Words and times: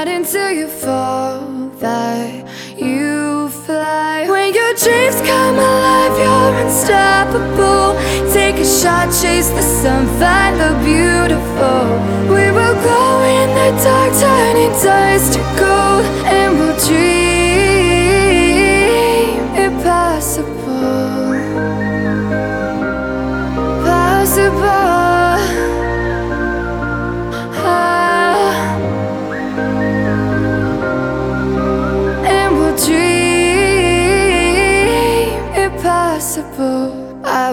Not 0.00 0.08
until 0.08 0.50
you 0.50 0.66
fall 0.66 1.68
that 1.78 2.48
you 2.74 3.50
fly. 3.50 4.24
When 4.30 4.54
your 4.54 4.72
dreams 4.72 5.20
come 5.28 5.56
alive, 5.58 6.14
you're 6.22 6.54
unstoppable. 6.64 8.00
Take 8.32 8.56
a 8.56 8.64
shot, 8.64 9.08
chase 9.20 9.50
the 9.50 9.60
sun, 9.60 10.06
find 10.18 10.58
the 10.58 10.72
beautiful. 10.82 11.99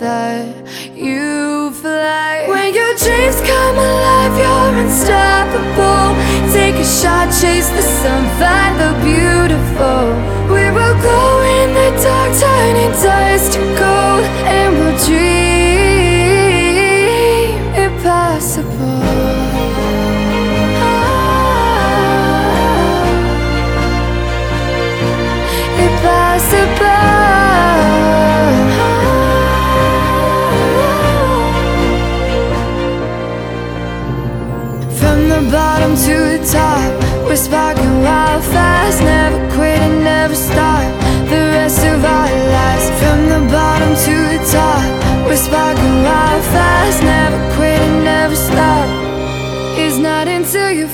That 0.00 0.46
you 0.96 1.70
fly. 1.72 2.46
When 2.48 2.74
your 2.74 2.94
dreams 2.96 3.38
come 3.42 3.76
alive, 3.76 4.34
you're 4.40 4.82
unstoppable. 4.82 6.09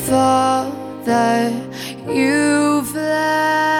Fall 0.07 0.71
that 1.05 1.53
you 2.09 2.85
fly. 2.85 3.76